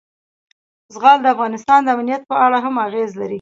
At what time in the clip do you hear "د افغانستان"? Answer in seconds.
1.21-1.79